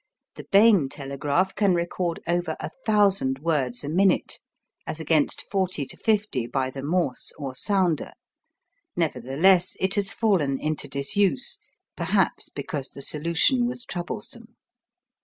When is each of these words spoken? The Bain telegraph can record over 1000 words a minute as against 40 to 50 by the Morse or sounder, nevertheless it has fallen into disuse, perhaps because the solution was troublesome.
The 0.33 0.47
Bain 0.51 0.89
telegraph 0.89 1.53
can 1.53 1.75
record 1.75 2.21
over 2.27 2.57
1000 2.85 3.37
words 3.37 3.83
a 3.83 3.87
minute 3.87 4.39
as 4.87 4.99
against 4.99 5.45
40 5.51 5.85
to 5.85 5.95
50 5.95 6.47
by 6.47 6.71
the 6.71 6.81
Morse 6.81 7.31
or 7.37 7.53
sounder, 7.53 8.13
nevertheless 8.95 9.77
it 9.79 9.93
has 9.93 10.11
fallen 10.11 10.57
into 10.59 10.87
disuse, 10.87 11.59
perhaps 11.95 12.49
because 12.49 12.89
the 12.89 13.01
solution 13.03 13.67
was 13.67 13.85
troublesome. 13.85 14.55